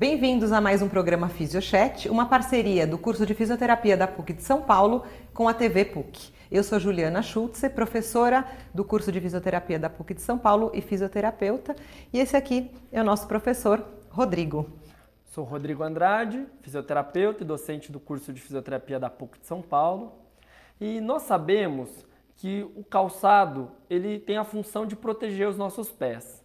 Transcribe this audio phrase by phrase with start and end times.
[0.00, 4.42] Bem-vindos a mais um programa Fisiochat, uma parceria do curso de fisioterapia da PUC de
[4.42, 6.32] São Paulo com a TV PUC.
[6.50, 10.80] Eu sou Juliana Schultze, professora do curso de fisioterapia da PUC de São Paulo e
[10.80, 11.76] fisioterapeuta,
[12.14, 14.70] e esse aqui é o nosso professor Rodrigo.
[15.26, 20.14] Sou Rodrigo Andrade, fisioterapeuta e docente do curso de fisioterapia da PUC de São Paulo.
[20.80, 21.90] E nós sabemos
[22.36, 26.39] que o calçado ele tem a função de proteger os nossos pés.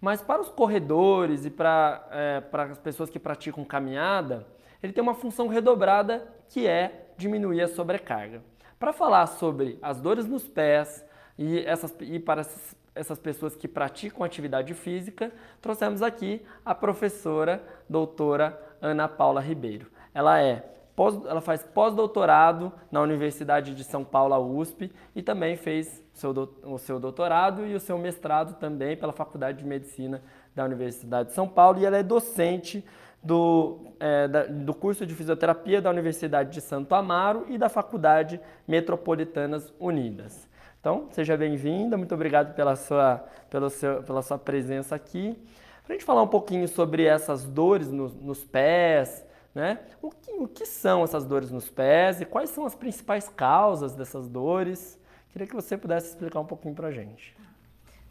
[0.00, 4.46] Mas para os corredores e para, é, para as pessoas que praticam caminhada,
[4.82, 8.42] ele tem uma função redobrada que é diminuir a sobrecarga.
[8.78, 11.04] Para falar sobre as dores nos pés
[11.38, 15.32] e, essas, e para essas, essas pessoas que praticam atividade física,
[15.62, 19.90] trouxemos aqui a professora doutora Ana Paula Ribeiro.
[20.12, 25.54] Ela é pós, ela faz pós-doutorado na Universidade de São Paulo, a USP, e também
[25.54, 26.32] fez seu,
[26.64, 30.22] o seu doutorado e o seu mestrado também pela Faculdade de Medicina
[30.54, 32.82] da Universidade de São Paulo, e ela é docente
[33.22, 38.40] do, é, da, do curso de fisioterapia da Universidade de Santo Amaro e da Faculdade
[38.66, 40.48] Metropolitanas Unidas.
[40.80, 45.36] Então, seja bem-vinda, muito obrigado pela sua, pelo seu, pela sua presença aqui.
[45.84, 49.25] Para a gente falar um pouquinho sobre essas dores no, nos pés,
[49.56, 49.80] né?
[50.02, 53.94] O que, o que são essas dores nos pés e quais são as principais causas
[53.94, 55.00] dessas dores?
[55.30, 57.34] Queria que você pudesse explicar um pouquinho para a gente.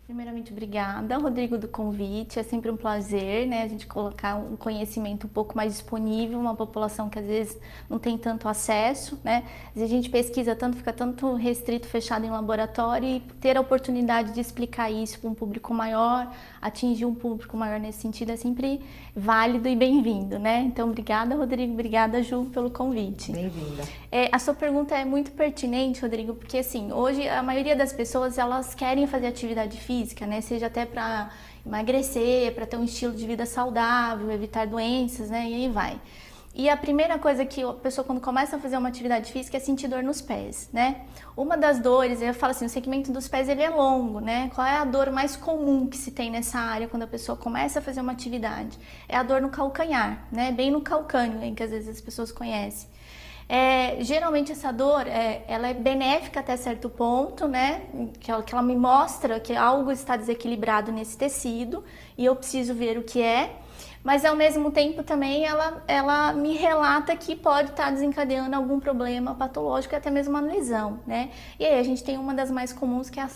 [0.06, 2.38] Primeiramente, obrigada, Rodrigo, do convite.
[2.38, 6.54] É sempre um prazer, né, a gente colocar um conhecimento um pouco mais disponível, uma
[6.54, 7.58] população que às vezes
[7.90, 9.44] não tem tanto acesso, né?
[9.70, 13.62] Às vezes a gente pesquisa tanto, fica tanto restrito, fechado em laboratório e ter a
[13.62, 16.32] oportunidade de explicar isso para um público maior,
[16.62, 18.82] atingir um público maior nesse sentido é sempre
[19.16, 20.62] válido e bem-vindo, né?
[20.62, 23.32] Então, obrigada, Rodrigo, obrigada, Ju, pelo convite.
[23.32, 23.82] Bem-vinda.
[24.12, 28.38] É, a sua pergunta é muito pertinente, Rodrigo, porque assim, hoje a maioria das pessoas
[28.38, 30.42] elas querem fazer atividade física física, né?
[30.42, 31.30] Seja até para
[31.66, 35.50] emagrecer, para ter um estilo de vida saudável, evitar doenças, né?
[35.50, 36.00] E aí vai.
[36.58, 39.60] E a primeira coisa que a pessoa quando começa a fazer uma atividade física é
[39.60, 41.02] sentir dor nos pés, né?
[41.36, 44.50] Uma das dores, eu falo assim, o segmento dos pés ele é longo, né?
[44.56, 47.80] Qual é a dor mais comum que se tem nessa área quando a pessoa começa
[47.80, 48.78] a fazer uma atividade?
[49.10, 50.52] É a dor no calcanhar, né?
[50.54, 52.88] Bem no calcânio, em que às vezes as pessoas conhecem.
[53.48, 57.84] É, geralmente essa dor, é, ela é benéfica até certo ponto, né?
[58.20, 61.84] Que ela, que ela me mostra que algo está desequilibrado nesse tecido
[62.18, 63.56] e eu preciso ver o que é.
[64.04, 69.34] Mas ao mesmo tempo também ela, ela me relata que pode estar desencadeando algum problema
[69.34, 71.32] patológico e até mesmo uma lesão, né?
[71.60, 73.30] E aí a gente tem uma das mais comuns que é a,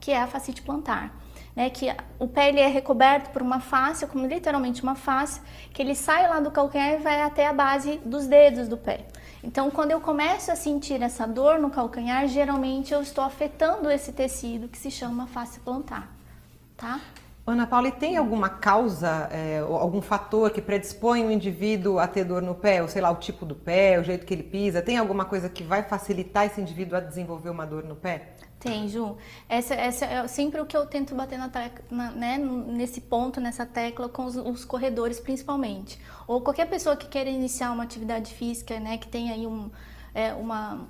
[0.00, 1.20] que é a fascite plantar.
[1.54, 5.38] Né, que o pé ele é recoberto por uma face, como literalmente uma face,
[5.74, 9.04] que ele sai lá do calcanhar e vai até a base dos dedos do pé.
[9.42, 14.12] Então, quando eu começo a sentir essa dor no calcanhar, geralmente eu estou afetando esse
[14.12, 16.08] tecido que se chama face plantar,
[16.76, 17.00] tá?
[17.44, 22.22] Ana Paula, e tem alguma causa, é, algum fator que predispõe o indivíduo a ter
[22.22, 22.80] dor no pé?
[22.82, 24.80] Ou sei lá, o tipo do pé, o jeito que ele pisa?
[24.80, 28.34] Tem alguma coisa que vai facilitar esse indivíduo a desenvolver uma dor no pé?
[28.62, 29.16] Tem, Ju.
[29.48, 33.40] Essa, essa é sempre o que eu tento bater na tecla, na, né, nesse ponto,
[33.40, 35.98] nessa tecla, com os, os, corredores principalmente.
[36.28, 39.68] Ou qualquer pessoa que queira iniciar uma atividade física, né, que tenha aí um,
[40.14, 40.86] é, uma,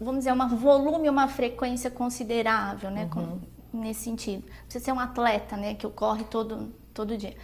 [0.00, 3.38] vamos dizer, um volume, uma frequência considerável, né, uhum.
[3.72, 4.44] com, nesse sentido.
[4.64, 7.36] Precisa ser um atleta, né, que ocorre todo, todo dia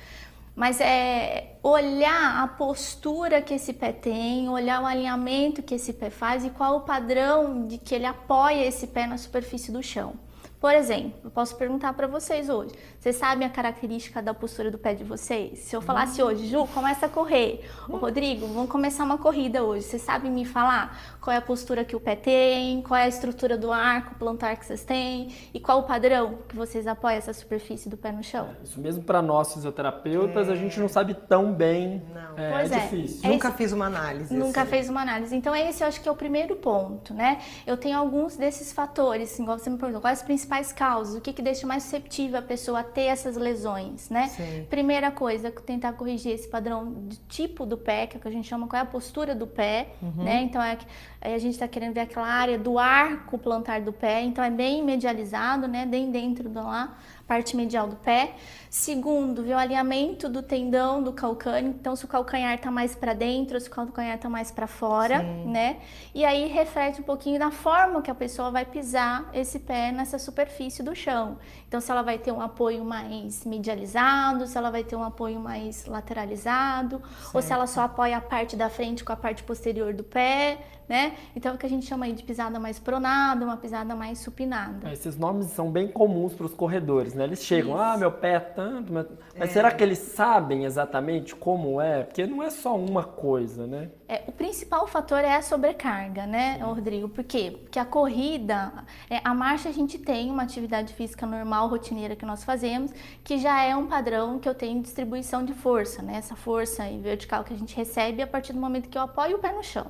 [0.59, 6.11] mas é olhar a postura que esse pé tem, olhar o alinhamento que esse pé
[6.11, 10.15] faz e qual o padrão de que ele apoia esse pé na superfície do chão.
[10.61, 14.79] Por exemplo, eu posso perguntar para vocês hoje: vocês sabem a característica da postura do
[14.79, 15.61] pé de vocês?
[15.61, 17.65] Se eu falasse hoje, Ju, começa a correr.
[17.89, 19.85] Ô, Rodrigo, vamos começar uma corrida hoje.
[19.85, 23.09] Vocês sabem me falar qual é a postura que o pé tem, qual é a
[23.09, 27.33] estrutura do arco plantar que vocês têm e qual o padrão que vocês apoiam essa
[27.33, 28.49] superfície do pé no chão?
[28.61, 30.53] É, isso mesmo para nós fisioterapeutas, é.
[30.53, 32.03] a gente não sabe tão bem.
[32.13, 32.37] Não.
[32.37, 33.31] É, pois é, é difícil.
[33.31, 34.35] Nunca fiz uma análise.
[34.35, 34.71] Nunca assim.
[34.71, 35.37] fez uma análise.
[35.37, 37.39] Então, esse eu acho que é o primeiro ponto, né?
[37.65, 41.21] Eu tenho alguns desses fatores, igual você me perguntou, quais as principais principais causas, o
[41.21, 44.29] que, que deixa mais susceptível a pessoa a ter essas lesões, né?
[44.29, 44.67] Sim.
[44.71, 48.31] Primeira coisa, tentar corrigir esse padrão de tipo do pé, que é o que a
[48.31, 50.25] gente chama qual é a postura do pé, uhum.
[50.25, 50.43] né?
[50.43, 50.79] Então é,
[51.21, 54.83] a gente está querendo ver aquela área do arco plantar do pé, então é bem
[54.83, 55.85] medializado, né?
[55.85, 56.97] Bem dentro do lá
[57.29, 58.33] parte medial do pé.
[58.71, 61.71] Segundo, ver o alinhamento do tendão do calcâneo.
[61.71, 65.21] Então, se o calcanhar está mais para dentro, se o calcanhar está mais para fora,
[65.21, 65.51] Sim.
[65.51, 65.77] né?
[66.15, 70.19] E aí reflete um pouquinho da forma que a pessoa vai pisar esse pé nessa
[70.19, 71.39] superfície do chão.
[71.67, 75.39] Então, se ela vai ter um apoio mais medializado, se ela vai ter um apoio
[75.39, 77.35] mais lateralizado, certo.
[77.35, 80.59] ou se ela só apoia a parte da frente com a parte posterior do pé,
[80.89, 81.13] né?
[81.37, 84.19] Então, é o que a gente chama aí de pisada mais pronada, uma pisada mais
[84.21, 84.91] supinada.
[84.93, 87.25] Esses nomes são bem comuns para os corredores, né?
[87.25, 87.83] Eles chegam, Isso.
[87.83, 89.07] ah, meu pé é tanto, mas,
[89.39, 89.53] mas É.
[89.53, 92.05] será que eles sabem exatamente como é?
[92.05, 93.91] Porque não é só uma coisa, né?
[94.09, 97.09] É, o principal fator é a sobrecarga, né, Rodrigo?
[97.11, 97.59] Por quê?
[97.63, 98.73] Porque a corrida,
[99.11, 102.91] é, a marcha a gente tem uma atividade física normal, rotineira que nós fazemos,
[103.23, 106.17] que já é um padrão que eu tenho distribuição de força, né?
[106.17, 109.37] Essa força em vertical que a gente recebe a partir do momento que eu apoio
[109.37, 109.89] o pé no chão.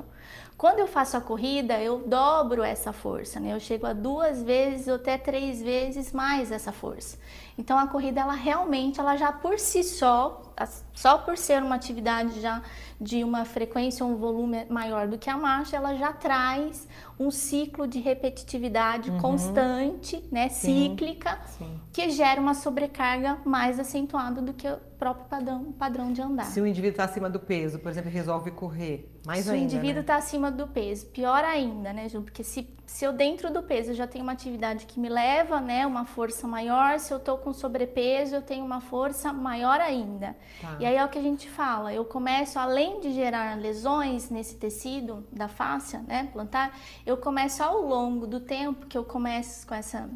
[0.58, 3.54] Quando eu faço a corrida, eu dobro essa força, né?
[3.54, 7.16] Eu chego a duas vezes ou até três vezes mais essa força.
[7.58, 10.54] Então a corrida, ela realmente, ela já por si só,
[10.94, 12.62] só por ser uma atividade já
[13.00, 16.86] de uma frequência, um volume maior do que a marcha, ela já traz
[17.18, 21.80] um ciclo de repetitividade constante, né, cíclica, Sim.
[21.92, 26.44] que gera uma sobrecarga mais acentuada do que o próprio padrão, padrão de andar.
[26.44, 29.64] Se o indivíduo está acima do peso, por exemplo, resolve correr, mais se ainda, o
[29.64, 30.00] indivíduo né?
[30.00, 32.22] está acima do peso, pior ainda, né, Ju?
[32.22, 35.86] Porque se, se eu dentro do peso já tenho uma atividade que me leva, né,
[35.86, 40.36] uma força maior, se eu tô com sobrepeso, eu tenho uma força maior ainda.
[40.60, 40.76] Tá.
[40.80, 44.56] E aí é o que a gente fala, eu começo, além de gerar lesões nesse
[44.56, 49.74] tecido da fáscia, né, plantar, eu começo ao longo do tempo que eu começo com
[49.74, 50.08] essa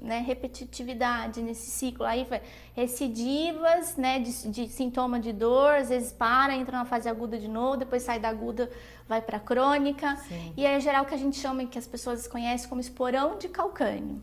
[0.00, 2.40] né, repetitividade nesse ciclo, aí vai
[2.74, 7.48] recidivas, né, de, de sintoma de dor, às vezes para, entra na fase aguda de
[7.48, 8.70] novo, depois sai da aguda,
[9.08, 10.52] vai para crônica, Sim.
[10.56, 13.36] e aí, em geral, o que a gente chama, que as pessoas conhecem como esporão
[13.38, 14.22] de calcânio,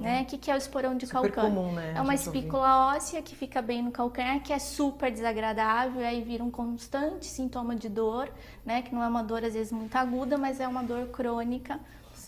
[0.00, 1.10] né, o que, que é o esporão de Uhum.
[1.10, 1.56] Super calcânio?
[1.62, 1.90] comum, né?
[1.96, 2.14] É uma ouvir.
[2.14, 6.50] espícula óssea que fica bem no calcanhar, que é super desagradável, e aí vira um
[6.50, 8.28] constante sintoma de dor,
[8.64, 8.82] né?
[8.82, 11.78] Que não é uma dor às vezes muito aguda, mas é uma dor crônica,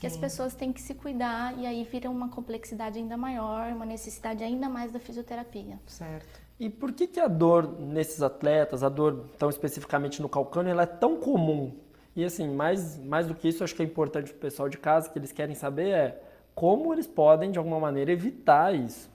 [0.00, 3.86] que as pessoas têm que se cuidar, e aí vira uma complexidade ainda maior, uma
[3.86, 5.78] necessidade ainda mais da fisioterapia.
[5.86, 6.40] Certo.
[6.58, 10.82] E por que, que a dor nesses atletas, a dor tão especificamente no calcânio, ela
[10.84, 11.74] é tão comum?
[12.16, 14.78] E assim, mais, mais do que isso, acho que é importante para o pessoal de
[14.78, 16.22] casa, que eles querem saber é
[16.54, 19.10] como eles podem, de alguma maneira, evitar isso.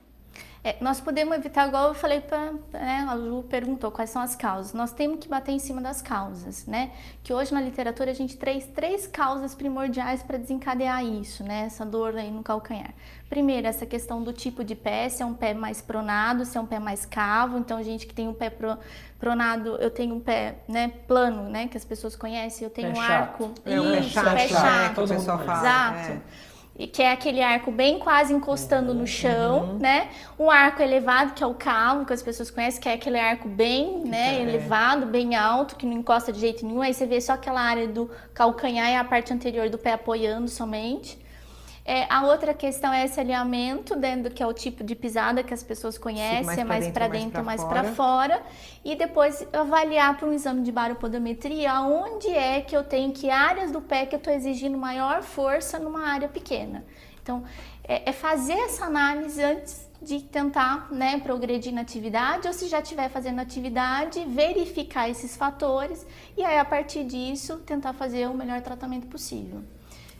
[0.64, 4.36] É, nós podemos evitar, igual eu falei para, né, a Ju perguntou quais são as
[4.36, 4.72] causas.
[4.72, 6.92] Nós temos que bater em cima das causas, né?
[7.24, 11.64] Que hoje na literatura a gente traz três causas primordiais para desencadear isso, né?
[11.66, 12.94] Essa dor aí no calcanhar.
[13.28, 16.60] Primeiro, essa questão do tipo de pé, se é um pé mais pronado, se é
[16.60, 17.58] um pé mais cavo.
[17.58, 18.78] Então, gente que tem um pé pro-
[19.18, 22.64] pronado, eu tenho um pé, né, plano, né, que as pessoas conhecem.
[22.64, 23.12] Eu tenho Pé um chato.
[23.12, 24.94] arco, É o pé isso, chato, pé né, chato.
[24.94, 25.58] que o pessoal fala.
[25.58, 25.98] Exato.
[26.12, 26.20] é.
[26.78, 28.98] E que é aquele arco bem quase encostando Uhum.
[28.98, 30.08] no chão, né?
[30.38, 33.46] Um arco elevado, que é o cavo, que as pessoas conhecem, que é aquele arco
[33.46, 34.42] bem, né, é.
[34.42, 36.80] elevado, bem alto, que não encosta de jeito nenhum.
[36.80, 40.48] Aí você vê só aquela área do calcanhar e a parte anterior do pé apoiando
[40.48, 41.21] somente.
[41.84, 45.52] É, a outra questão é esse alinhamento, dentro que é o tipo de pisada que
[45.52, 47.80] as pessoas conhecem, mais é mais para dentro, mais fora.
[47.80, 48.42] para fora.
[48.84, 53.72] E depois avaliar para um exame de baropodometria onde é que eu tenho que áreas
[53.72, 56.84] do pé que eu estou exigindo maior força numa área pequena.
[57.20, 57.42] Então,
[57.82, 62.80] é, é fazer essa análise antes de tentar né, progredir na atividade, ou se já
[62.80, 66.04] estiver fazendo atividade, verificar esses fatores
[66.36, 69.62] e aí, a partir disso, tentar fazer o melhor tratamento possível.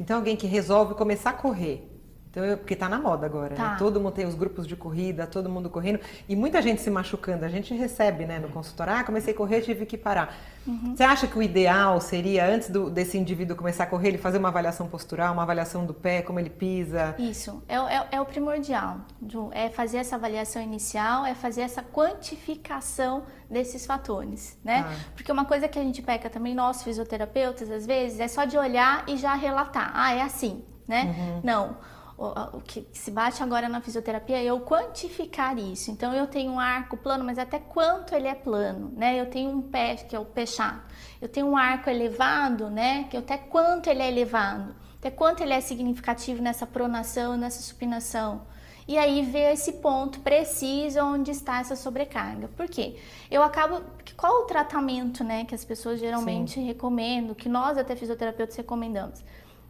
[0.02, 1.92] Então, alguém que resolve começar a correr.
[2.32, 3.73] Então, eu- porque tá na moda agora, Tá.
[3.73, 3.76] né?
[3.79, 7.44] Todo mundo tem os grupos de corrida, todo mundo correndo e muita gente se machucando.
[7.44, 10.34] A gente recebe, né, no consultório, ah, comecei a correr, tive que parar.
[10.67, 10.96] Uhum.
[10.96, 14.38] Você acha que o ideal seria, antes do- desse indivíduo começar a correr, ele fazer
[14.38, 17.14] uma avaliação postural, uma avaliação do pé, como ele pisa?
[17.19, 21.61] Isso, é, o- é, é o primordial, Ju, é fazer essa avaliação inicial, é fazer
[21.61, 24.82] essa quantificação desses fatores, né?
[24.85, 24.90] Tá.
[25.14, 28.57] Porque uma coisa que a gente peca também, nós fisioterapeutas, às vezes, é só de
[28.57, 31.14] olhar e já relatar, ah, é assim, né?
[31.16, 31.40] Uhum.
[31.45, 31.76] Não,
[32.25, 35.91] o, que se bate agora na fisioterapia é eu quantificar isso.
[35.91, 39.21] Então, eu tenho um arco plano, mas até quanto ele é plano, né?
[39.21, 40.83] Eu tenho um pé, que é o pé chato.
[41.21, 43.05] Eu tenho um arco elevado, né?
[43.11, 44.75] Que até quanto ele é elevado.
[44.99, 48.43] Até quanto ele é significativo nessa pronação, nessa supinação.
[48.87, 52.49] E aí ver esse ponto preciso onde está essa sobrecarga.
[52.49, 52.97] Por quê?
[53.31, 53.83] Eu acabo.
[54.17, 59.23] Qual o tratamento né, que as pessoas geralmente recomendam, que nós até fisioterapeutas recomendamos?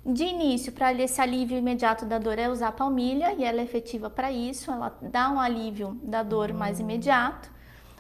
[0.04, 3.64] De início, para esse alívio imediato da dor, é usar a palmilha e ela é
[3.64, 7.48] efetiva para isso, ela dá um alívio da dor mais imediato.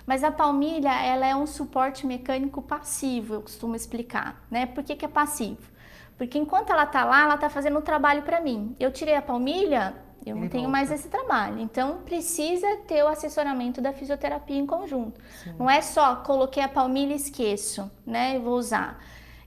[0.04, 4.66] Mas a palmilha, ela é um suporte mecânico passivo, eu costumo explicar, né?
[4.66, 5.70] Por que, que é passivo?
[6.18, 8.74] Porque enquanto ela tá lá, ela tá fazendo o trabalho para mim.
[8.80, 9.94] Eu tirei a palmilha,
[10.26, 11.60] eu não tenho mais esse trabalho.
[11.60, 15.20] Então precisa ter o assessoramento da fisioterapia em conjunto.
[15.58, 18.36] Não é só coloquei a palmilha e esqueço, né?
[18.36, 18.98] Eu vou usar.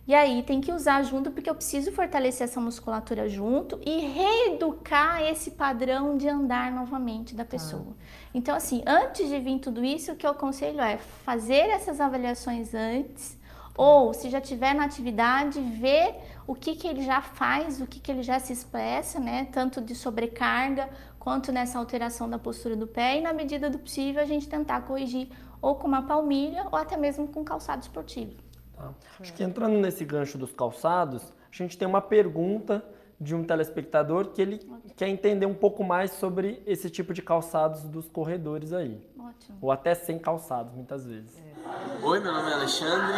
[0.08, 5.24] E aí tem que usar junto porque eu preciso fortalecer essa musculatura junto e reeducar
[5.24, 7.96] esse padrão de andar novamente da pessoa.
[8.34, 12.76] Então assim, antes de vir tudo isso, o que eu aconselho é fazer essas avaliações
[12.76, 13.36] antes
[13.78, 16.16] ou se já tiver na atividade, ver
[16.48, 19.48] o que, que ele já faz, o que, que ele já se expressa, né?
[19.52, 24.22] Tanto de sobrecarga quanto nessa alteração da postura do pé e, na medida do possível,
[24.22, 25.30] a gente tentar corrigir
[25.62, 28.45] ou com uma palmilha ou até mesmo com calçado esportivo.
[28.75, 28.94] Tá.
[29.20, 32.84] Acho que entrando nesse gancho dos calçados, a gente tem uma pergunta
[33.20, 34.60] de um telespectador que ele
[34.96, 39.01] quer entender um pouco mais sobre esse tipo de calçados dos corredores aí.
[39.17, 39.58] Ótimo.
[39.62, 41.41] Ou até sem calçados, muitas vezes.
[42.08, 43.18] Oi, meu nome é Alexandre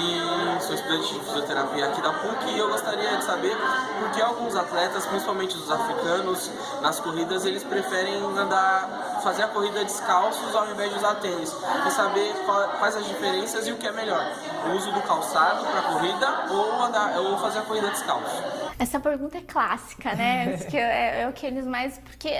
[0.00, 3.56] e sou estudante de fisioterapia aqui da PUC e eu gostaria de saber
[4.00, 6.50] por que alguns atletas, principalmente os africanos,
[6.82, 11.54] nas corridas eles preferem andar, fazer a corrida descalços ao invés de usar tênis.
[11.86, 12.34] E saber
[12.80, 14.26] quais as diferenças e o que é melhor,
[14.66, 18.65] o uso do calçado para a corrida ou, andar, ou fazer a corrida descalço.
[18.78, 20.54] Essa pergunta é clássica, né?
[20.72, 21.98] é, é, o que eles mais.
[21.98, 22.30] Porque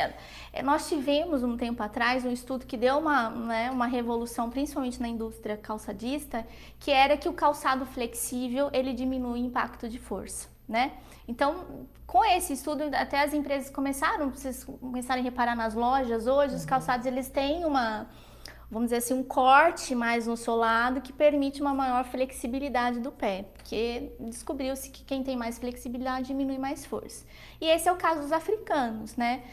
[0.62, 5.08] nós tivemos um tempo atrás um estudo que deu uma, né, uma revolução, principalmente na
[5.08, 6.46] indústria calçadista,
[6.78, 10.92] que era que o calçado flexível ele diminui o impacto de força, né?
[11.28, 16.54] Então, com esse estudo, até as empresas começaram, vocês começaram a reparar nas lojas hoje,
[16.54, 16.68] os uhum.
[16.68, 18.06] calçados eles têm uma
[18.70, 23.46] vamos dizer assim, um corte mais no solado que permite uma maior flexibilidade do pé,
[23.54, 27.24] porque descobriu-se que quem tem mais flexibilidade diminui mais força.
[27.60, 29.44] E esse é o caso dos africanos, né?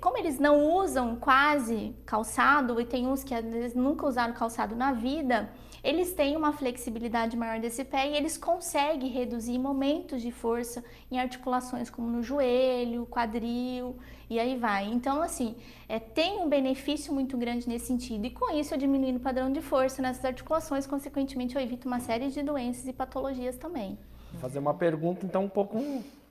[0.00, 4.74] Como eles não usam quase calçado, e tem uns que às vezes nunca usaram calçado
[4.74, 5.48] na vida,
[5.84, 11.20] eles têm uma flexibilidade maior desse pé e eles conseguem reduzir momentos de força em
[11.20, 13.96] articulações como no joelho, quadril
[14.28, 14.86] e aí vai.
[14.86, 15.56] Então, assim,
[15.88, 18.26] é, tem um benefício muito grande nesse sentido.
[18.26, 22.00] E com isso, eu diminuindo o padrão de força nessas articulações, consequentemente, eu evito uma
[22.00, 23.98] série de doenças e patologias também.
[24.32, 25.78] Vou fazer uma pergunta, então, um pouco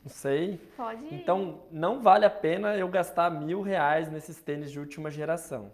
[0.05, 0.59] não sei.
[0.77, 1.15] Pode ir.
[1.15, 5.71] Então, não vale a pena eu gastar mil reais nesses tênis de última geração.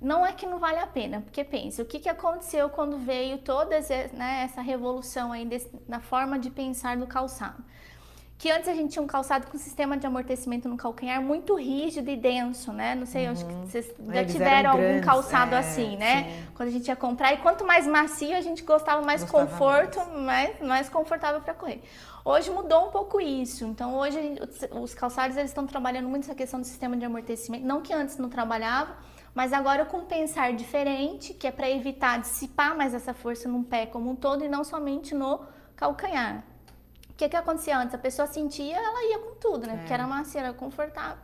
[0.00, 3.38] Não é que não vale a pena, porque pensa, o que, que aconteceu quando veio
[3.38, 3.78] toda
[4.12, 7.62] né, essa revolução aí desse, na forma de pensar do calçado?
[8.44, 12.10] Que antes a gente tinha um calçado com sistema de amortecimento no calcanhar muito rígido
[12.10, 12.94] e denso, né?
[12.94, 13.32] Não sei, uhum.
[13.32, 16.24] acho que vocês já Eles tiveram algum grandes, calçado é, assim, né?
[16.24, 16.46] Sim.
[16.54, 17.32] Quando a gente ia comprar.
[17.32, 20.20] E quanto mais macio, a gente gostava mais gostava conforto, mais.
[20.20, 21.80] mais, mais confortável para correr.
[22.22, 23.64] Hoje mudou um pouco isso.
[23.64, 24.18] Então, hoje
[24.72, 27.64] os calçados eles estão trabalhando muito essa questão do sistema de amortecimento.
[27.64, 28.94] Não que antes não trabalhava,
[29.34, 33.64] mas agora com um pensar diferente, que é para evitar dissipar mais essa força no
[33.64, 35.40] pé como um todo e não somente no
[35.74, 36.44] calcanhar.
[37.14, 37.94] O que, que acontecia antes?
[37.94, 39.74] A pessoa sentia, ela ia com tudo, né?
[39.74, 39.76] É.
[39.76, 41.22] Porque era macia, era confortável.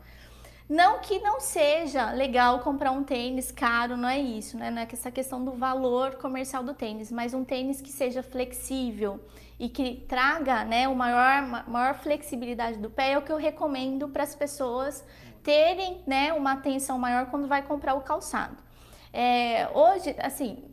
[0.68, 4.70] Não que não seja legal comprar um tênis caro, não é isso, né?
[4.70, 9.18] Não é essa questão do valor comercial do tênis, mas um tênis que seja flexível
[9.58, 14.08] e que traga, né, o maior, maior flexibilidade do pé é o que eu recomendo
[14.08, 15.04] para as pessoas
[15.42, 18.56] terem, né, uma atenção maior quando vai comprar o calçado.
[19.12, 20.69] É, hoje, assim,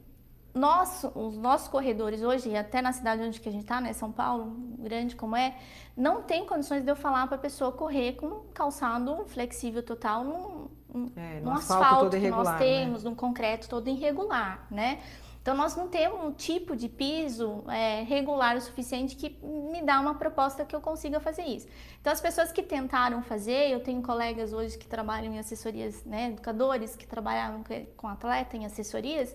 [0.57, 4.11] nós, os nossos corredores hoje, até na cidade onde que a gente está, né, São
[4.11, 5.55] Paulo, grande como é,
[5.95, 10.23] não tem condições de eu falar para a pessoa correr com um calçado flexível total
[10.23, 12.57] num, é, no, asfalto, asfalto que nós né?
[12.57, 13.09] temos, né?
[13.09, 14.99] num concreto todo irregular, né?
[15.47, 19.97] Então nós não temos um tipo de piso é, regular o suficiente que me dá
[19.97, 21.65] uma proposta que eu consiga fazer isso.
[22.01, 26.31] Então as pessoas que tentaram fazer, eu tenho colegas hoje que trabalham em assessorias, né,
[26.31, 27.63] educadores que trabalhavam
[27.95, 29.33] com atleta em assessorias,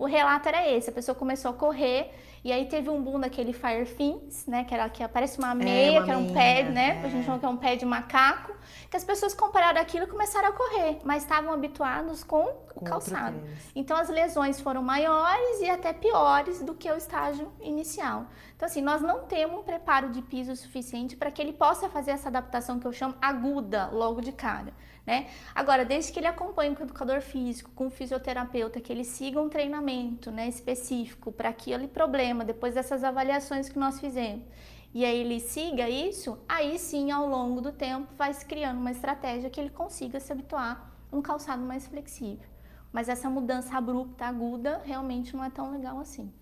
[0.00, 2.10] o relato era esse, a pessoa começou a correr
[2.42, 5.88] e aí teve um boom daquele Fire Fins, né, que era que aparece uma meia,
[5.88, 7.06] é, uma que era um pé, né, é.
[7.06, 8.54] a gente chama que é um pé de macaco,
[8.88, 12.84] que as pessoas compararam aquilo e começaram a correr, mas estavam habituados com, com o
[12.84, 13.40] calçado.
[13.74, 18.26] Então as lesões foram maiores e até piores do que o estágio inicial.
[18.56, 22.12] Então assim, nós não temos um preparo de piso suficiente para que ele possa fazer
[22.12, 24.72] essa adaptação que eu chamo aguda logo de cara.
[25.06, 25.28] Né?
[25.54, 29.40] Agora, desde que ele acompanhe com o educador físico, com o fisioterapeuta, que ele siga
[29.40, 34.44] um treinamento né, específico para aquele problema, depois dessas avaliações que nós fizemos,
[34.92, 38.90] e aí ele siga isso, aí sim, ao longo do tempo, vai se criando uma
[38.90, 42.48] estratégia que ele consiga se habituar a um calçado mais flexível.
[42.92, 46.32] Mas essa mudança abrupta, aguda, realmente não é tão legal assim.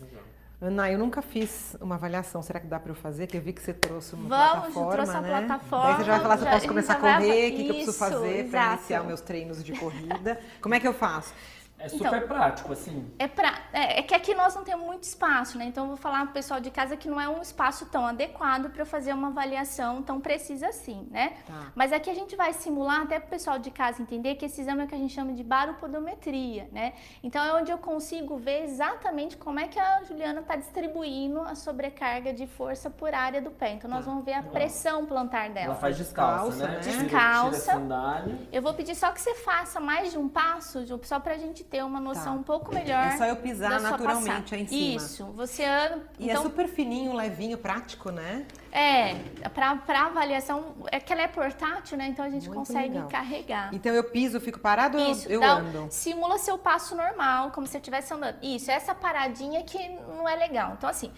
[0.00, 0.22] Legal.
[0.60, 2.42] Ana, eu nunca fiz uma avaliação.
[2.42, 3.28] Será que dá para eu fazer?
[3.28, 5.18] Que eu vi que você trouxe uma Vamos, plataforma, trouxe né?
[5.18, 5.86] a plataforma.
[5.86, 7.74] Daí você já vai falar se eu posso começar a correr, o que, que eu
[7.74, 10.40] preciso fazer para iniciar meus treinos de corrida.
[10.60, 11.32] Como é que eu faço?
[11.78, 13.08] É super então, prático, assim.
[13.18, 15.66] É, pra, é, é, que aqui nós não temos muito espaço, né?
[15.66, 18.68] Então eu vou falar pro pessoal de casa que não é um espaço tão adequado
[18.70, 21.36] para fazer uma avaliação tão precisa assim, né?
[21.46, 21.72] Tá.
[21.76, 24.82] Mas aqui a gente vai simular até pro pessoal de casa entender que esse exame
[24.82, 26.94] é o que a gente chama de baropodometria, né?
[27.22, 31.54] Então é onde eu consigo ver exatamente como é que a Juliana está distribuindo a
[31.54, 33.74] sobrecarga de força por área do pé.
[33.74, 34.10] Então nós tá.
[34.10, 35.66] vamos ver a pressão plantar dela.
[35.66, 36.80] Ela faz descalça, né?
[36.80, 37.72] Descalça.
[37.72, 41.36] Tira, tira eu vou pedir só que você faça mais de um passo, só pra
[41.36, 42.32] gente ter uma noção tá.
[42.32, 43.06] um pouco melhor.
[43.06, 44.96] É só eu pisar naturalmente aí em cima.
[44.96, 46.02] Isso, você anda.
[46.18, 48.46] E é então, é super fininho, levinho, prático, né?
[48.72, 49.16] É,
[49.54, 52.08] para avaliação, é que ela é portátil, né?
[52.08, 53.08] Então a gente Muito consegue legal.
[53.08, 53.74] carregar.
[53.74, 55.86] Então eu piso, fico parado ou eu então, ando?
[55.90, 58.36] Simula seu passo normal, como se você estivesse andando.
[58.42, 59.78] Isso, essa paradinha que
[60.16, 60.74] não é legal.
[60.76, 61.12] Então, assim,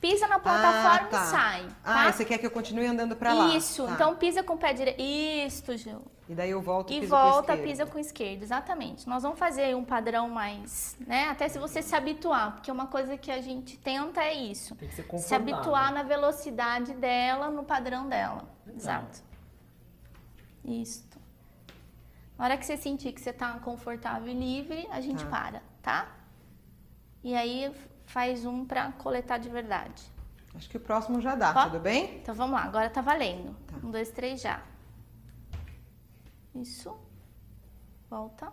[0.00, 1.22] pisa na plataforma ah, tá.
[1.22, 1.66] e sai.
[1.84, 2.08] Ah, tá?
[2.08, 3.56] Ah, você quer que eu continue andando para lá?
[3.56, 3.92] Isso, tá.
[3.92, 5.00] então pisa com o pé direito.
[5.00, 6.02] Isso, Gil.
[6.28, 9.08] E daí eu volto e volta, com pisa com o esquerdo, exatamente.
[9.08, 11.28] Nós vamos fazer um padrão mais, né?
[11.28, 14.74] Até se você se habituar, porque uma coisa que a gente tenta é isso.
[14.74, 18.44] Tem que ser Se habituar na velocidade dela, no padrão dela.
[18.74, 19.22] Exato.
[20.64, 21.06] Isso.
[22.36, 25.30] Na hora que você sentir que você está confortável e livre, a gente tá.
[25.30, 26.08] para, tá?
[27.22, 27.72] E aí
[28.04, 30.02] faz um para coletar de verdade.
[30.56, 32.16] Acho que o próximo já dá, tudo bem?
[32.16, 33.54] Então vamos lá, agora tá valendo.
[33.66, 33.76] Tá.
[33.82, 34.60] Um, dois, três, já.
[36.60, 36.96] Isso.
[38.08, 38.52] Volta.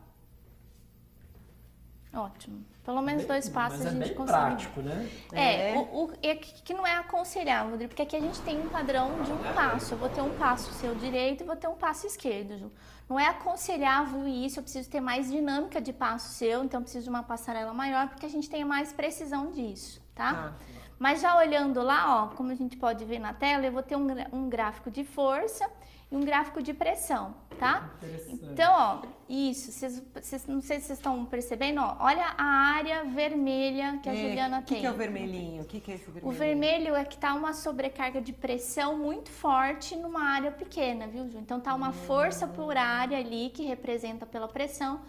[2.14, 2.64] Ótimo.
[2.84, 4.40] Pelo menos bem, dois passos a é gente bem consegue.
[4.40, 5.10] prático, né?
[5.32, 5.78] É, é.
[5.78, 9.24] O, o, é que não é aconselhável, Rodrigo, porque aqui a gente tem um padrão
[9.24, 9.96] de um passo.
[9.96, 12.72] Eu vou ter um passo seu direito e vou ter um passo esquerdo, Ju.
[13.10, 17.04] Não é aconselhável isso, eu preciso ter mais dinâmica de passo seu, então eu preciso
[17.04, 20.54] de uma passarela maior, porque a gente tem mais precisão disso, tá?
[20.54, 20.74] Ah.
[21.00, 23.96] Mas já olhando lá, ó, como a gente pode ver na tela, eu vou ter
[23.96, 25.70] um, um gráfico de força
[26.12, 27.90] e um gráfico de pressão, tá?
[28.28, 33.04] Então, ó, isso, vocês, vocês, não sei se vocês estão percebendo, ó, olha a área
[33.04, 34.78] vermelha que a é, Juliana que tem.
[34.78, 35.64] O que é o vermelhinho?
[35.64, 36.28] O que, que é esse vermelho?
[36.28, 41.28] O vermelho é que tá uma sobrecarga de pressão muito forte numa área pequena, viu,
[41.28, 41.40] Ju?
[41.40, 41.94] Então tá uma hum.
[41.94, 45.02] força por área ali que representa pela pressão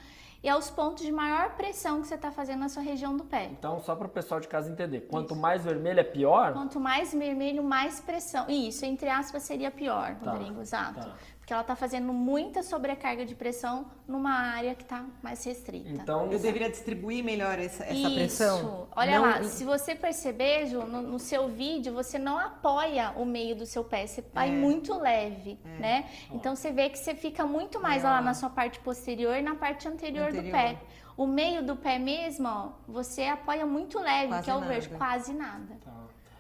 [0.44, 3.48] e aos pontos de maior pressão que você está fazendo na sua região do pé.
[3.58, 5.40] Então, só para o pessoal de casa entender, quanto Isso.
[5.40, 6.52] mais vermelho é pior?
[6.52, 8.44] Quanto mais vermelho, mais pressão.
[8.46, 10.32] Isso, entre aspas, seria pior, tá.
[10.32, 11.00] Rodrigo, exato.
[11.00, 11.16] Tá.
[11.44, 15.90] Porque ela está fazendo muita sobrecarga de pressão numa área que está mais restrita.
[15.90, 18.14] Então, eu deveria distribuir melhor essa, essa Isso.
[18.14, 18.88] pressão?
[18.96, 19.26] Olha não...
[19.26, 23.66] lá, se você perceber, Ju, no, no, seu vídeo, você não apoia o meio do
[23.66, 24.52] seu pé, você vai é.
[24.52, 25.78] muito leve, é.
[25.78, 26.10] né?
[26.32, 28.06] Então você vê que você fica muito mais é.
[28.06, 30.46] lá na sua parte posterior e na parte anterior, anterior.
[30.46, 30.78] do pé.
[31.14, 34.88] O meio do pé mesmo, ó, você apoia muito leve, quase que é o verde,
[34.88, 35.76] quase nada.
[35.84, 35.92] Tá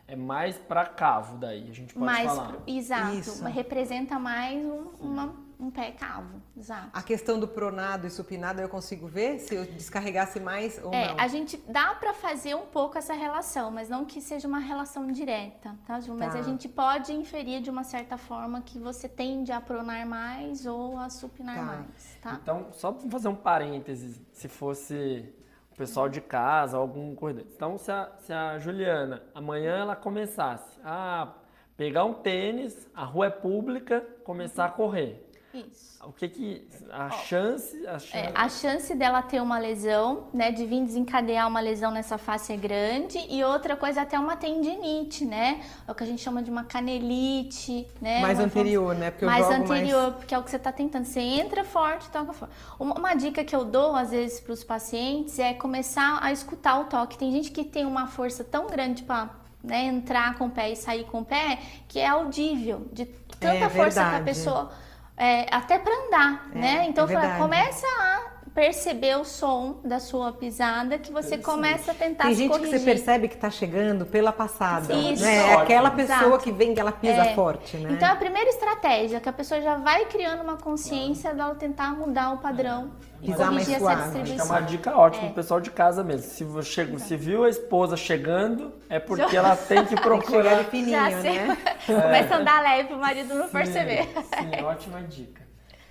[0.06, 2.48] é mais para cavo daí, a gente pode mais falar.
[2.48, 3.44] Pro, exato, Isso.
[3.44, 6.90] representa mais um, uma, um pé cavo, exato.
[6.92, 11.08] A questão do pronado e supinado eu consigo ver se eu descarregasse mais ou é,
[11.08, 11.18] não?
[11.18, 15.10] a gente dá para fazer um pouco essa relação, mas não que seja uma relação
[15.10, 16.14] direta, tá, Ju?
[16.14, 16.38] Mas tá.
[16.38, 20.98] a gente pode inferir de uma certa forma que você tende a pronar mais ou
[20.98, 21.62] a supinar tá.
[21.62, 22.38] mais, tá?
[22.42, 25.32] Então, só para fazer um parênteses, se fosse
[25.74, 27.44] o pessoal de casa, algum corredor.
[27.54, 31.34] Então, se a, se a Juliana amanhã ela começasse a
[31.76, 35.28] pegar um tênis, a rua é pública, começar a correr.
[35.54, 35.94] Isso.
[36.04, 38.16] O que que a chance, a chance...
[38.16, 42.52] É, a chance dela ter uma lesão, né, de vir desencadear uma lesão nessa face
[42.52, 45.62] é grande e outra coisa até uma tendinite, né?
[45.86, 48.20] É o que a gente chama de uma canelite, né?
[48.20, 49.00] Mais uma anterior, forma...
[49.00, 49.10] né?
[49.12, 50.14] Porque mais anterior, mais...
[50.16, 51.04] porque é o que você está tentando.
[51.04, 52.52] Você entra forte, toca forte.
[52.78, 56.80] Uma, uma dica que eu dou às vezes para os pacientes é começar a escutar
[56.80, 57.16] o toque.
[57.16, 59.30] Tem gente que tem uma força tão grande para
[59.62, 63.06] né, entrar com o pé e sair com o pé que é audível de
[63.40, 64.70] tanta é, força que a pessoa
[65.16, 66.86] é, até para andar, é, né?
[66.88, 72.24] Então, é começa a perceber o som da sua pisada que você começa a tentar
[72.24, 72.72] Tem gente corrigir.
[72.72, 75.24] que você percebe que está chegando pela passada, Isso.
[75.24, 75.50] né?
[75.50, 76.44] É aquela pessoa Exato.
[76.44, 77.34] que vem que ela pisa é.
[77.34, 77.92] forte, né?
[77.92, 81.96] Então a primeira estratégia é que a pessoa já vai criando uma consciência dela tentar
[81.96, 83.24] mudar o padrão é.
[83.24, 84.46] e Pisar corrigir essa distribuição.
[84.46, 85.26] É uma dica ótima é.
[85.26, 86.30] pro pessoal de casa mesmo.
[86.30, 90.58] Se, você, se viu a esposa chegando, é porque ela tem que procurar.
[90.58, 91.58] Tem que fininho, né?
[91.86, 94.04] Começa a andar leve pro marido não sim, perceber.
[94.04, 95.43] Sim, ótima dica.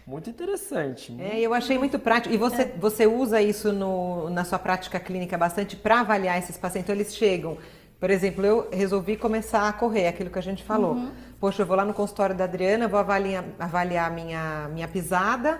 [0.05, 1.15] Muito interessante.
[1.19, 2.33] É, eu achei muito prático.
[2.33, 2.73] E você, é.
[2.77, 6.85] você usa isso no, na sua prática clínica bastante para avaliar esses pacientes?
[6.89, 7.57] Então, eles chegam.
[7.99, 10.93] Por exemplo, eu resolvi começar a correr, aquilo que a gente falou.
[10.93, 11.11] Uhum.
[11.39, 15.59] Poxa, eu vou lá no consultório da Adriana, vou avaliar, avaliar minha, minha pisada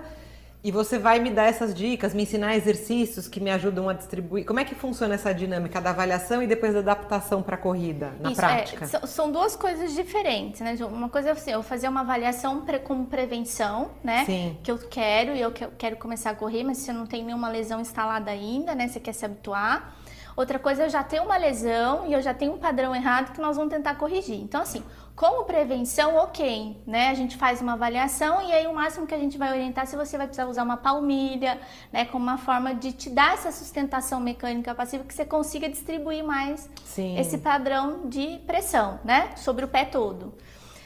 [0.64, 4.46] e você vai me dar essas dicas, me ensinar exercícios que me ajudam a distribuir.
[4.46, 8.14] Como é que funciona essa dinâmica da avaliação e depois da adaptação para a corrida,
[8.18, 8.84] na Isso, é, prática?
[8.86, 10.74] É, são duas coisas diferentes, né?
[10.90, 14.24] Uma coisa é assim, eu fazer uma avaliação pre, como prevenção, né?
[14.24, 14.56] Sim.
[14.62, 17.78] Que eu quero e eu quero começar a correr, mas você não tem nenhuma lesão
[17.78, 18.88] instalada ainda, né?
[18.88, 19.94] Você quer se habituar.
[20.36, 23.32] Outra coisa é eu já tenho uma lesão e eu já tenho um padrão errado
[23.32, 24.40] que nós vamos tentar corrigir.
[24.40, 24.82] Então, assim,
[25.14, 27.10] como prevenção, ok, né?
[27.10, 29.94] A gente faz uma avaliação e aí o máximo que a gente vai orientar se
[29.94, 31.60] você vai precisar usar uma palmilha,
[31.92, 32.04] né?
[32.04, 36.68] Como uma forma de te dar essa sustentação mecânica passiva que você consiga distribuir mais
[36.84, 37.16] Sim.
[37.16, 39.30] esse padrão de pressão, né?
[39.36, 40.34] Sobre o pé todo.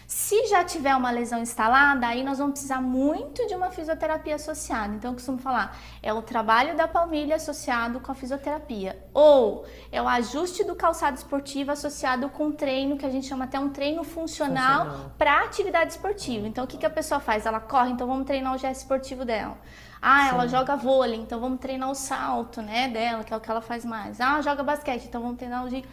[0.09, 4.95] Se já tiver uma lesão instalada, aí nós vamos precisar muito de uma fisioterapia associada.
[4.95, 8.99] Então, eu costumo falar, é o trabalho da palmilha associado com a fisioterapia.
[9.13, 13.61] Ou é o ajuste do calçado esportivo associado com treino, que a gente chama até
[13.61, 15.13] um treino funcional, funcional.
[15.19, 16.49] para atividade esportiva.
[16.49, 17.45] Então, o que, que a pessoa faz?
[17.45, 19.59] Ela corre, então vamos treinar o gesto esportivo dela.
[20.01, 20.29] Ah, Sim.
[20.37, 23.61] ela joga vôlei, então vamos treinar o salto, né, dela, que é o que ela
[23.61, 24.23] faz mais.
[24.23, 25.85] Ah, joga basquete, então vamos treinar o de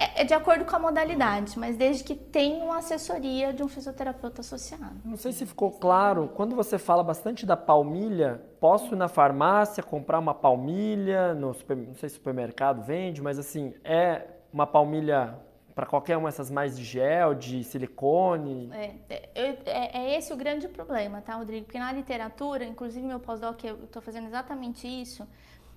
[0.00, 3.68] é, é, de acordo com a modalidade, mas desde que tenha uma assessoria de um
[3.68, 4.96] fisioterapeuta associado.
[5.04, 9.82] Não sei se ficou claro, quando você fala bastante da palmilha, posso ir na farmácia
[9.82, 15.38] comprar uma palmilha, no super, não sei se supermercado vende, mas assim, é uma palmilha
[15.74, 18.70] para qualquer uma dessas mais de gel, de silicone?
[18.72, 21.66] É, é, é, é, esse o grande problema, tá, Rodrigo?
[21.66, 25.26] Porque na literatura, inclusive meu pós-doc, eu estou fazendo exatamente isso,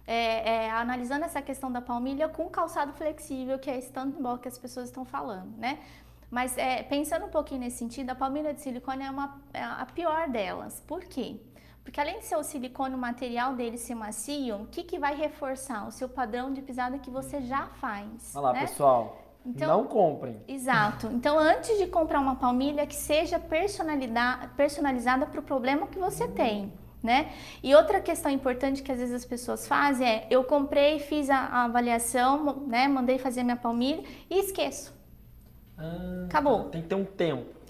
[0.05, 4.47] é, é, analisando essa questão da palmilha com calçado flexível, que é esse tanto que
[4.47, 5.79] as pessoas estão falando, né?
[6.29, 9.85] Mas é, pensando um pouquinho nesse sentido, a palmilha de silicone é, uma, é a
[9.85, 10.81] pior delas.
[10.87, 11.39] Por quê?
[11.83, 15.15] Porque além de ser o silicone, o material dele ser macio, o que, que vai
[15.15, 15.87] reforçar?
[15.87, 18.33] O seu padrão de pisada que você já faz.
[18.35, 18.61] Olha lá, né?
[18.61, 19.19] pessoal.
[19.45, 20.41] Então, não comprem.
[20.47, 21.07] Exato.
[21.07, 26.71] Então, antes de comprar uma palmilha, que seja personalizada para o problema que você tem
[27.03, 27.31] né?
[27.61, 31.37] E outra questão importante que às vezes as pessoas fazem é: eu comprei, fiz a,
[31.37, 32.87] a avaliação, né?
[32.87, 34.93] Mandei fazer minha palmilha e esqueço.
[35.77, 36.69] Ah, Acabou.
[36.69, 37.63] Tem que ter um tempo.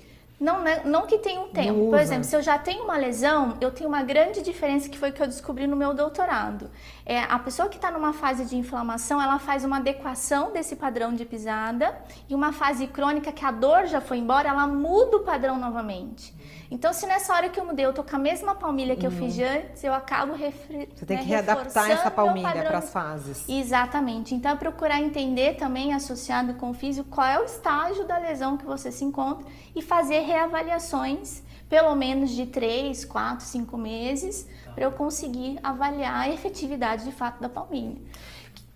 [0.43, 1.89] Não, né, não que tenha um tempo.
[1.89, 5.09] Por exemplo, se eu já tenho uma lesão, eu tenho uma grande diferença que foi
[5.09, 6.69] que eu descobri no meu doutorado.
[7.05, 11.13] É, a pessoa que está numa fase de inflamação, ela faz uma adequação desse padrão
[11.13, 15.19] de pisada e uma fase crônica que a dor já foi embora, ela muda o
[15.21, 16.35] padrão novamente.
[16.71, 19.13] Então, se nessa hora que eu mudei, eu tô com a mesma palmilha que uhum.
[19.13, 19.45] eu fiz uhum.
[19.45, 20.89] antes, eu acabo refre...
[20.95, 23.47] Você tem né, que readaptar essa palmilha para as fases.
[23.47, 24.33] Exatamente.
[24.33, 28.57] Então, é procurar entender também, associado com o físico, qual é o estágio da lesão
[28.57, 29.45] que você se encontra
[29.75, 36.29] e fazer reavaliações, pelo menos de 3, 4, 5 meses, para eu conseguir avaliar a
[36.29, 37.97] efetividade de fato da palmilha.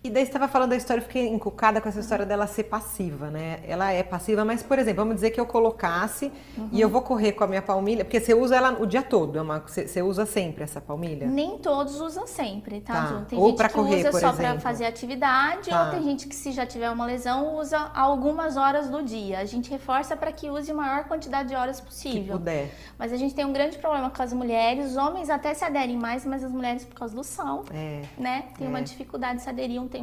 [0.08, 2.64] E daí você estava falando da história, eu fiquei encucada com essa história dela ser
[2.64, 3.60] passiva, né?
[3.68, 6.70] Ela é passiva, mas, por exemplo, vamos dizer que eu colocasse uhum.
[6.72, 9.38] e eu vou correr com a minha palmilha, porque você usa ela o dia todo,
[9.38, 11.26] é uma, você, usa sempre essa palmilha?
[11.26, 13.24] Nem todos usam sempre, tá, tá.
[13.28, 15.84] Tem ou gente que correr, usa só para fazer atividade, tá.
[15.84, 19.40] ou tem gente que se já tiver uma lesão usa algumas horas do dia.
[19.40, 22.22] A gente reforça para que use a maior quantidade de horas possível.
[22.22, 22.70] Que puder.
[22.98, 25.98] Mas a gente tem um grande problema com as mulheres, os homens até se aderem
[25.98, 28.04] mais, mas as mulheres por causa do sal, é.
[28.16, 28.44] né?
[28.56, 28.70] Tem é.
[28.70, 29.97] uma dificuldade de se aderir um tempo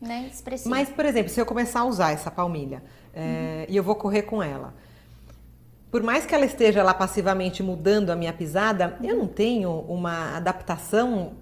[0.00, 0.70] né, expressivo.
[0.70, 3.74] Mas, por exemplo, se eu começar a usar essa palmilha é, uhum.
[3.74, 4.74] e eu vou correr com ela,
[5.90, 10.36] por mais que ela esteja lá passivamente mudando a minha pisada, eu não tenho uma
[10.36, 11.32] adaptação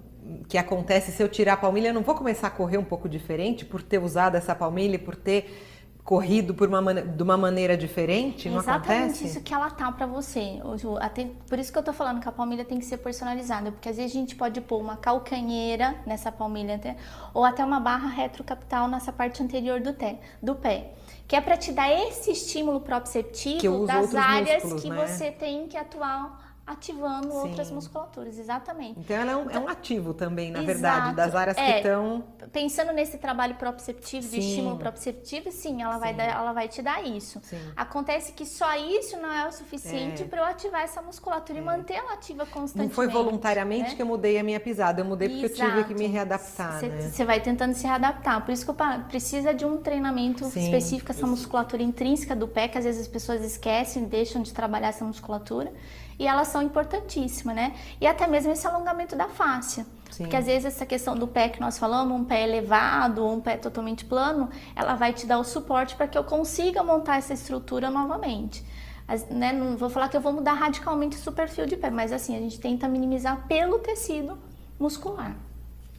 [0.47, 3.07] que acontece se eu tirar a palmilha, eu não vou começar a correr um pouco
[3.07, 5.78] diferente por ter usado essa palmilha, por ter
[6.09, 9.27] corrido por uma, de uma maneira diferente, não Exatamente acontece?
[9.27, 10.59] isso que ela tá para você.
[10.99, 13.87] Até, por isso que eu tô falando que a palmilha tem que ser personalizada, porque
[13.87, 16.97] às vezes a gente pode pôr uma calcanheira nessa palmilha até,
[17.31, 19.95] ou até uma barra retrocapital nessa parte anterior do,
[20.41, 20.93] do pé.
[21.27, 25.05] Que é para te dar esse estímulo proprioceptivo das áreas músculos, que né?
[25.05, 27.37] você tem que atuar ativando Sim.
[27.37, 28.99] outras musculaturas, exatamente.
[28.99, 31.71] Então ela é um, então, é um ativo também, na exato, verdade, das áreas é,
[31.71, 32.23] que estão.
[32.51, 34.39] Pensando nesse trabalho proprioceptivo, sim.
[34.39, 35.99] de estímulo proprioceptivo, sim, ela, sim.
[35.99, 37.41] Vai, dar, ela vai te dar isso.
[37.41, 37.59] Sim.
[37.75, 40.25] Acontece que só isso não é o suficiente é.
[40.27, 41.61] para eu ativar essa musculatura é.
[41.61, 42.89] e manter ela ativa constantemente.
[42.89, 43.95] Não foi voluntariamente né?
[43.95, 45.63] que eu mudei a minha pisada, eu mudei porque exato.
[45.63, 46.79] eu tive que me readaptar.
[46.79, 47.25] Você né?
[47.25, 48.45] vai tentando se readaptar.
[48.45, 48.75] Por isso que eu
[49.07, 53.43] precisa de um treinamento específico, essa musculatura intrínseca do pé, que às vezes as pessoas
[53.43, 55.73] esquecem, deixam de trabalhar essa musculatura
[56.19, 57.73] e elas são importantíssimas, né?
[57.99, 59.85] E até mesmo esse alongamento da face.
[60.11, 60.23] Sim.
[60.23, 63.39] Porque às vezes essa questão do pé que nós falamos, um pé elevado ou um
[63.39, 67.33] pé totalmente plano, ela vai te dar o suporte para que eu consiga montar essa
[67.33, 68.65] estrutura novamente.
[69.07, 72.11] As, né, não vou falar que eu vou mudar radicalmente o perfil de pé, mas
[72.11, 74.37] assim, a gente tenta minimizar pelo tecido
[74.77, 75.35] muscular.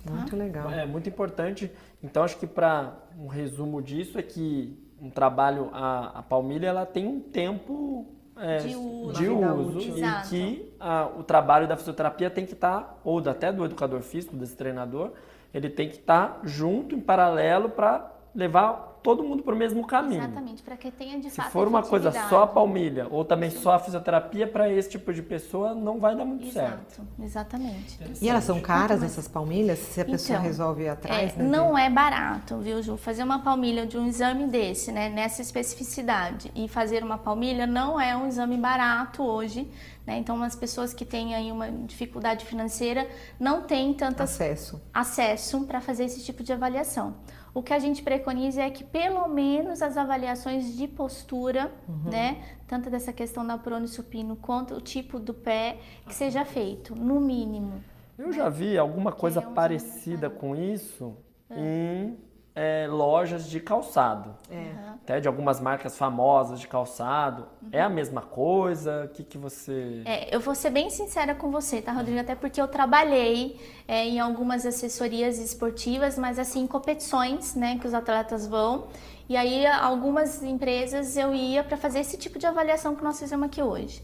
[0.04, 0.12] Tá?
[0.12, 0.70] Muito legal.
[0.70, 1.70] É muito importante.
[2.02, 6.86] Então, acho que para um resumo disso é que um trabalho, a, a palmilha, ela
[6.86, 8.06] tem um tempo
[8.36, 9.80] é, de uso, de uso.
[9.80, 14.00] e que a, o trabalho da fisioterapia tem que estar, tá, ou até do educador
[14.02, 15.12] físico, desse treinador,
[15.52, 19.86] ele tem que estar tá junto, em paralelo, para levar todo mundo para o mesmo
[19.86, 20.22] caminho.
[20.22, 23.24] Exatamente, para que tenha de Se fato Se for uma coisa só a palmilha ou
[23.24, 27.08] também só a fisioterapia, para esse tipo de pessoa não vai dar muito Exato, certo.
[27.22, 27.98] Exatamente.
[28.20, 29.78] E elas são caras, essas palmilhas?
[29.78, 31.32] Se a pessoa então, resolve ir atrás?
[31.34, 32.96] É, né, não é barato, viu, Ju?
[32.96, 38.00] Fazer uma palmilha de um exame desse, né, nessa especificidade, e fazer uma palmilha não
[38.00, 39.70] é um exame barato hoje.
[40.06, 40.18] Né?
[40.18, 45.80] Então, as pessoas que têm aí uma dificuldade financeira não têm tanto acesso, acesso para
[45.80, 47.14] fazer esse tipo de avaliação.
[47.52, 52.10] O que a gente preconiza é que pelo menos as avaliações de postura, uhum.
[52.10, 56.44] né, tanto dessa questão da prona e supino quanto o tipo do pé, que seja
[56.44, 57.82] feito, no mínimo.
[58.16, 61.16] Eu já vi alguma coisa parecida com isso
[61.48, 61.58] é.
[61.58, 62.29] em
[62.60, 64.36] é, lojas de calçado.
[64.50, 64.70] É.
[65.02, 67.48] Até de algumas marcas famosas de calçado.
[67.62, 67.70] Uhum.
[67.72, 69.06] É a mesma coisa?
[69.06, 70.02] O que, que você.
[70.04, 72.20] É, eu vou ser bem sincera com você, tá, Rodrigo?
[72.20, 77.86] Até porque eu trabalhei é, em algumas assessorias esportivas, mas assim, em competições, né, que
[77.86, 78.88] os atletas vão.
[79.26, 83.46] E aí, algumas empresas eu ia para fazer esse tipo de avaliação que nós fizemos
[83.46, 84.02] aqui hoje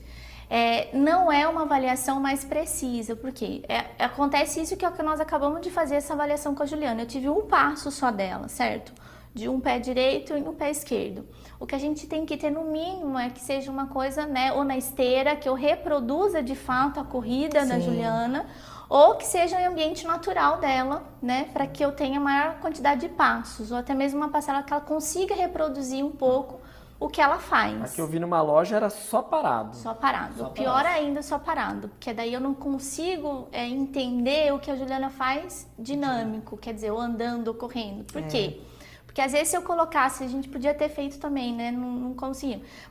[0.49, 5.03] é, não é uma avaliação mais precisa, porque é, acontece isso que é o que
[5.03, 7.03] nós acabamos de fazer essa avaliação com a Juliana.
[7.03, 8.93] Eu tive um passo só dela, certo?
[9.35, 11.27] De um pé direito e um pé esquerdo.
[11.59, 14.53] O que a gente tem que ter no mínimo é que seja uma coisa, né,
[14.53, 17.69] ou na esteira, que eu reproduza de fato a corrida Sim.
[17.69, 18.47] da Juliana,
[18.89, 23.09] ou que seja em ambiente natural dela, né, para que eu tenha maior quantidade de
[23.09, 26.61] passos, ou até mesmo uma passarela que ela consiga reproduzir um pouco
[26.99, 27.93] o que ela faz.
[27.93, 29.77] A que eu vi numa loja era só parado.
[29.77, 30.35] Só parado.
[30.39, 30.97] Só Pior parado.
[30.97, 31.89] ainda, só parado.
[31.89, 36.91] Porque daí eu não consigo é, entender o que a Juliana faz dinâmico, quer dizer,
[36.91, 38.05] ou andando correndo.
[38.05, 38.27] Por é.
[38.27, 38.61] quê?
[39.05, 41.71] Porque às vezes se eu colocasse, a gente podia ter feito também, né?
[41.71, 42.17] Não, não.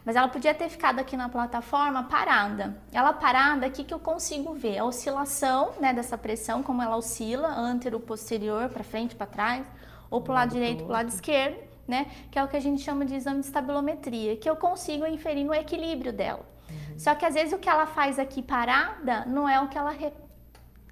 [0.03, 2.77] Mas ela podia ter ficado aqui na plataforma parada.
[2.91, 7.47] Ela parada, aqui que eu consigo ver a oscilação né, dessa pressão, como ela oscila,
[7.47, 9.67] antero, posterior, para frente, para trás,
[10.09, 12.07] ou para o lado direito, para o lado esquerdo né?
[12.31, 15.45] Que é o que a gente chama de exame de estabilometria, que eu consigo inferir
[15.45, 16.45] no equilíbrio dela.
[16.69, 16.99] Uhum.
[16.99, 19.91] Só que às vezes o que ela faz aqui parada não é o que ela,
[19.91, 20.11] re...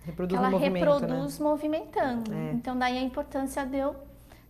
[0.03, 1.45] reproduz, que ela reproduz né?
[1.45, 2.33] movimentando.
[2.33, 2.51] É.
[2.53, 3.95] Então daí a importância de eu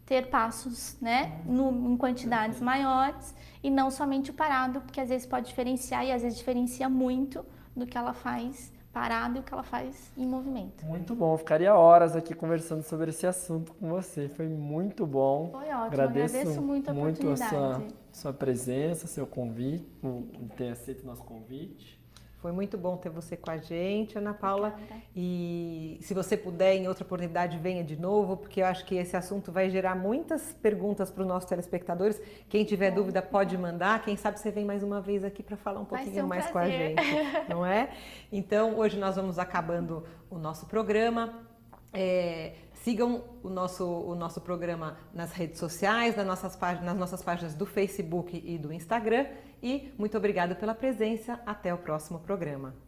[0.06, 5.26] ter passos, né, no, em quantidades maiores e não somente o parado, porque às vezes
[5.26, 9.52] pode diferenciar e às vezes diferencia muito do que ela faz parado e o que
[9.52, 10.86] ela faz em movimento.
[10.86, 14.30] Muito bom, ficaria horas aqui conversando sobre esse assunto com você.
[14.30, 15.50] Foi muito bom.
[15.52, 20.24] Foi ótimo, agradeço, agradeço muito a muito a sua, sua presença, seu convite, por
[20.56, 22.03] ter aceito o nosso convite.
[22.44, 24.74] Foi muito bom ter você com a gente, Ana Paula.
[24.74, 25.02] Obrigada.
[25.16, 29.16] E se você puder, em outra oportunidade, venha de novo, porque eu acho que esse
[29.16, 32.22] assunto vai gerar muitas perguntas para os nossos telespectadores.
[32.50, 34.02] Quem tiver bom, dúvida pode mandar.
[34.02, 36.96] Quem sabe você vem mais uma vez aqui para falar um pouquinho um mais prazer.
[36.96, 37.92] com a gente, não é?
[38.30, 41.46] Então, hoje nós vamos acabando o nosso programa.
[41.94, 47.24] É, sigam o nosso, o nosso programa nas redes sociais, nas nossas, páginas, nas nossas
[47.24, 49.26] páginas do Facebook e do Instagram.
[49.62, 51.40] E muito obrigada pela presença.
[51.46, 52.83] Até o próximo programa.